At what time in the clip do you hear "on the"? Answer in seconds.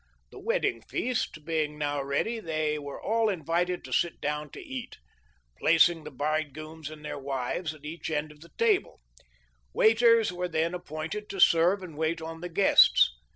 12.19-12.49